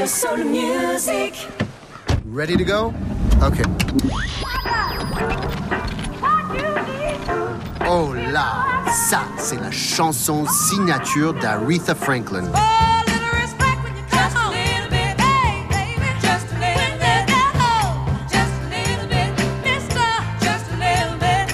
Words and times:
Radio 0.00 0.06
Soul 0.06 0.44
Music. 0.46 1.46
Ready 2.24 2.56
to 2.56 2.64
go? 2.64 2.94
Okay. 3.42 3.64
Oh 7.86 8.14
là, 8.32 8.64
ça, 9.10 9.24
c'est 9.36 9.60
la 9.60 9.70
chanson 9.70 10.46
signature 10.46 11.34
d'Aretha 11.34 11.94
Franklin. 11.94 12.50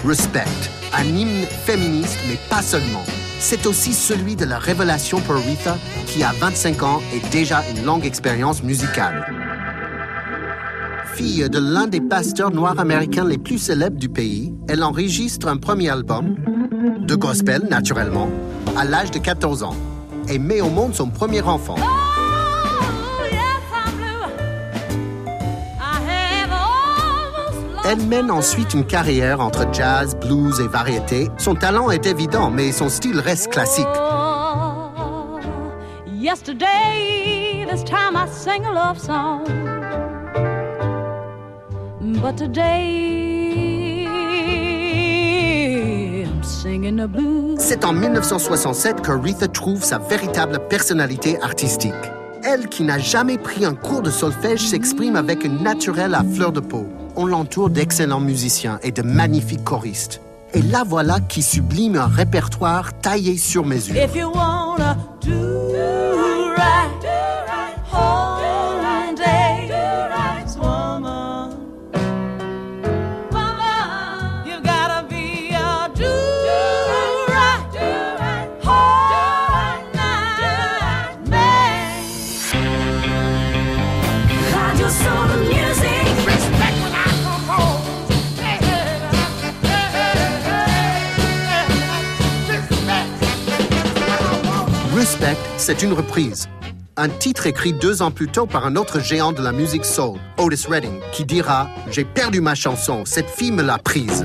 Respect, 0.05 0.45
un 0.95 1.05
hymne 1.05 1.47
féministe, 1.65 2.19
mais 2.29 2.39
pas 2.49 2.63
seulement. 2.63 3.03
C'est 3.39 3.67
aussi 3.67 3.93
celui 3.93 4.35
de 4.35 4.45
la 4.45 4.59
révélation 4.59 5.21
pour 5.21 5.37
Aretha, 5.37 5.77
qui 6.07 6.23
a 6.23 6.33
25 6.33 6.83
ans 6.83 7.01
et 7.15 7.21
déjà 7.31 7.63
une 7.71 7.85
longue 7.85 8.05
expérience 8.05 8.63
musicale. 8.63 9.27
Fille 11.15 11.49
de 11.49 11.59
l'un 11.59 11.87
des 11.87 12.01
pasteurs 12.01 12.51
noirs 12.51 12.79
américains 12.79 13.25
les 13.25 13.39
plus 13.39 13.59
célèbres 13.59 13.99
du 13.99 14.09
pays, 14.09 14.55
elle 14.69 14.83
enregistre 14.83 15.49
un 15.49 15.57
premier 15.57 15.89
album, 15.89 16.37
de 17.01 17.15
gospel 17.15 17.63
naturellement, 17.71 18.29
à 18.77 18.85
l'âge 18.85 19.11
de 19.11 19.19
14 19.19 19.63
ans, 19.63 19.77
et 20.29 20.39
met 20.39 20.61
au 20.61 20.69
monde 20.69 20.95
son 20.95 21.09
premier 21.09 21.43
enfant. 21.43 21.77
Elle 27.89 28.05
mène 28.05 28.33
ensuite 28.33 28.75
une 28.75 28.85
carrière 28.85 29.41
entre 29.41 29.73
jazz, 29.73 30.17
blues 30.17 30.59
et 30.59 30.67
variété. 30.67 31.31
Son 31.39 31.55
talent 31.55 31.89
est 31.93 32.05
évident, 32.07 32.51
mais 32.51 32.73
son 32.73 32.89
style 32.89 33.21
reste 33.21 33.53
classique. 33.53 33.87
Yesterday, 36.13 37.65
this 37.71 37.85
time 37.85 38.17
I 38.17 38.27
sang 38.29 38.65
a 38.65 38.73
love 38.73 38.99
song. 38.99 39.45
But 42.21 42.37
today, 42.37 44.07
I'm 46.25 46.43
singing 46.43 47.07
blues. 47.07 47.61
C'est 47.61 47.85
en 47.85 47.93
1967 47.93 49.01
que 49.03 49.13
Aretha 49.13 49.47
trouve 49.47 49.85
sa 49.85 49.99
véritable 49.99 50.59
personnalité 50.69 51.41
artistique. 51.41 51.95
Elle, 52.43 52.69
qui 52.69 52.83
n'a 52.83 52.99
jamais 52.99 53.39
pris 53.39 53.65
un 53.65 53.75
cours 53.75 54.03
de 54.03 54.11
solfège, 54.11 54.67
s'exprime 54.67 55.15
avec 55.15 55.45
une 55.45 55.63
naturelle 55.63 56.17
à 56.17 56.25
fleur 56.25 56.51
de 56.51 56.59
peau. 56.59 56.89
On 57.17 57.25
l'entoure 57.25 57.71
d'excellents 57.71 58.21
musiciens 58.21 58.79
et 58.83 58.93
de 58.93 59.03
magnifiques 59.03 59.65
choristes. 59.65 60.21
Et 60.53 60.61
la 60.63 60.85
voilà 60.85 61.19
qui 61.21 61.43
sublime 61.43 61.97
un 61.97 62.07
répertoire 62.07 62.93
taillé 63.01 63.39
sur 63.39 63.65
mesure. 63.65 63.95
C'est 95.59 95.83
une 95.83 95.93
reprise. 95.93 96.49
Un 96.97 97.09
titre 97.09 97.47
écrit 97.47 97.73
deux 97.73 98.03
ans 98.03 98.11
plus 98.11 98.29
tôt 98.29 98.47
par 98.47 98.67
un 98.67 98.77
autre 98.77 99.01
géant 99.01 99.33
de 99.33 99.43
la 99.43 99.53
musique 99.53 99.85
soul, 99.85 100.19
Otis 100.39 100.67
Redding, 100.69 101.01
qui 101.13 101.25
dira 101.25 101.69
J'ai 101.91 102.05
perdu 102.05 102.41
ma 102.41 102.55
chanson, 102.55 103.05
cette 103.05 103.29
fille 103.29 103.53
me 103.53 103.63
l'a 103.63 103.79
prise. 103.79 104.25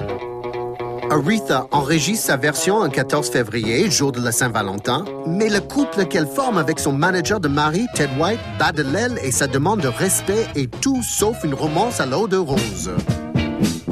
Aretha 1.09 1.68
enregistre 1.72 2.28
sa 2.28 2.38
version 2.38 2.81
un 2.81 2.90
14 2.90 3.30
février, 3.30 3.91
jour 3.91 4.12
de 4.12 4.22
la 4.22 4.31
Saint-Valentin, 4.31 5.03
mais 5.28 5.50
le 5.50 5.59
couple 5.59 6.06
qu'elle 6.06 6.28
forme 6.28 6.57
avec 6.57 6.80
son 6.80 6.94
manager 6.94 7.40
de 7.40 7.50
mari, 7.50 7.88
Ted 7.96 8.12
White, 8.18 8.40
bat 8.57 8.72
de 8.72 8.84
l'aile 8.84 9.19
et 9.22 9.31
sa 9.31 9.47
demande 9.47 9.81
de 9.81 9.90
respect 9.90 10.47
est 10.56 10.72
tout 10.80 11.03
sauf 11.03 11.44
une 11.44 11.53
romance 11.53 12.00
à 12.00 12.06
l'eau 12.06 12.28
de 12.28 12.38
rose. 12.38 12.91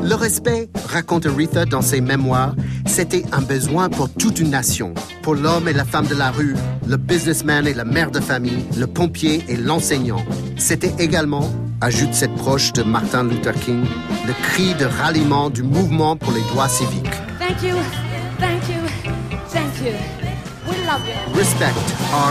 Le 0.02 0.16
respect, 0.16 0.70
raconte 0.88 1.26
Aretha 1.26 1.66
dans 1.66 1.82
ses 1.82 2.00
mémoires, 2.00 2.56
c'était 3.00 3.24
un 3.32 3.40
besoin 3.40 3.88
pour 3.88 4.10
toute 4.10 4.42
une 4.42 4.50
nation, 4.50 4.94
pour 5.22 5.34
l'homme 5.34 5.70
et 5.70 5.74
la 5.74 5.86
femme 5.86 6.06
de 6.08 6.16
la 6.16 6.32
rue, 6.32 6.58
le 6.86 6.98
businessman 6.98 7.66
et 7.66 7.74
la 7.74 7.86
mère 7.86 8.12
de 8.12 8.20
famille, 8.20 8.66
le 8.78 8.88
pompier 8.88 9.42
et 9.48 9.56
l'enseignant. 9.56 10.22
C'était 10.58 10.94
également, 11.00 11.50
ajoute 11.80 12.14
cette 12.14 12.36
proche 12.36 12.74
de 12.74 12.84
Martin 12.84 13.24
Luther 13.24 13.54
King, 13.54 13.86
le 14.28 14.34
cri 14.44 14.76
de 14.76 14.84
ralliement 14.84 15.50
du 15.50 15.64
mouvement 15.64 16.18
pour 16.18 16.34
les 16.34 16.42
droits 16.52 16.68
civiques. 16.68 17.10
Thank 17.40 17.64
you, 17.64 17.78
thank 18.38 18.68
you, 18.68 18.82
thank 19.50 19.80
you. 19.80 19.94
We 20.68 20.76
love 20.86 21.08
you. 21.08 21.16
Respect, 21.38 21.72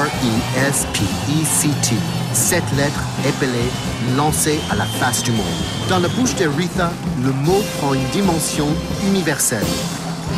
R-E-S-P-E-C-T. 0.02 1.96
Sept 2.34 2.64
lettres 2.76 3.04
épelées, 3.26 3.70
lancées 4.18 4.60
à 4.70 4.76
la 4.76 4.84
face 4.84 5.22
du 5.22 5.30
monde. 5.30 5.46
Dans 5.88 5.98
la 5.98 6.08
bouche 6.08 6.34
d'Aretha, 6.34 6.92
le 7.24 7.32
mot 7.32 7.62
prend 7.78 7.94
une 7.94 8.04
dimension 8.12 8.68
universelle. 9.06 9.64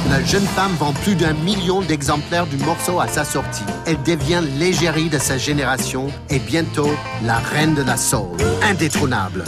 La 0.09 0.25
jeune 0.25 0.47
femme 0.47 0.73
vend 0.79 0.93
plus 0.93 1.15
d'un 1.15 1.35
million 1.35 1.83
d'exemplaires 1.83 2.47
du 2.47 2.57
morceau 2.57 3.01
à 3.01 3.07
sa 3.07 3.25
sortie. 3.25 3.65
Elle 3.87 4.03
devient 4.03 4.43
l'égérie 4.59 5.09
de 5.09 5.19
sa 5.19 5.37
génération 5.37 6.09
et 6.31 6.39
bientôt 6.39 6.91
la 7.25 7.39
reine 7.39 7.75
de 7.75 7.83
la 7.83 7.97
soul. 7.97 8.37
Indétrônable. 8.63 9.45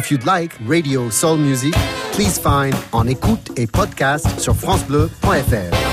If 0.00 0.10
you'd 0.10 0.24
like 0.24 0.56
radio 0.64 1.10
soul 1.10 1.36
music, 1.36 1.74
please 2.12 2.38
find 2.38 2.74
En 2.90 3.06
écoute 3.06 3.50
et 3.58 3.66
podcast 3.66 4.40
sur 4.40 4.56
francebleu.fr. 4.56 5.89